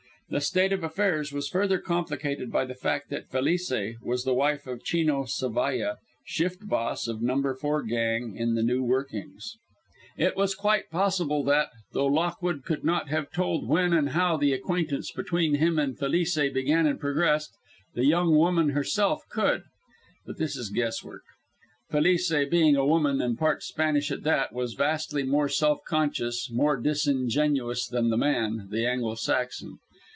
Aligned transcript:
This 0.33 0.47
state 0.47 0.71
of 0.71 0.81
affairs 0.81 1.33
was 1.33 1.49
further 1.49 1.77
complicated 1.77 2.53
by 2.53 2.63
the 2.63 2.73
fact 2.73 3.09
that 3.09 3.27
Felice 3.29 3.73
was 4.01 4.23
the 4.23 4.33
wife 4.33 4.65
of 4.65 4.81
Chino 4.81 5.23
Zavalla, 5.25 5.97
shift 6.25 6.69
boss 6.69 7.05
of 7.05 7.21
No. 7.21 7.53
4 7.53 7.83
gang 7.83 8.37
in 8.37 8.55
the 8.55 8.63
new 8.63 8.81
workings. 8.81 9.57
II. 9.57 10.11
MADNESS 10.23 10.31
It 10.31 10.37
was 10.37 10.55
quite 10.55 10.89
possible 10.89 11.43
that, 11.43 11.67
though 11.91 12.05
Lockwood 12.05 12.63
could 12.63 12.85
not 12.85 13.09
have 13.09 13.29
told 13.33 13.67
when 13.67 13.91
and 13.91 14.11
how 14.11 14.37
the 14.37 14.53
acquaintance 14.53 15.11
between 15.11 15.55
him 15.55 15.77
and 15.77 15.99
Felice 15.99 16.37
began 16.53 16.85
and 16.87 16.97
progressed, 16.97 17.51
the 17.93 18.05
young 18.05 18.33
woman 18.33 18.69
herself 18.69 19.23
could. 19.29 19.63
But 20.25 20.37
this 20.37 20.55
is 20.55 20.69
guesswork. 20.69 21.23
Felice 21.89 22.33
being 22.49 22.77
a 22.77 22.85
woman, 22.87 23.21
and 23.21 23.37
part 23.37 23.63
Spanish 23.63 24.09
at 24.11 24.23
that, 24.23 24.53
was 24.53 24.75
vastly 24.75 25.23
more 25.23 25.49
self 25.49 25.81
conscious, 25.85 26.49
more 26.49 26.77
disingenuous, 26.77 27.85
than 27.85 28.09
the 28.09 28.15
man, 28.17 28.69
the 28.71 28.85
Anglo 28.87 29.15
Saxon. 29.15 29.77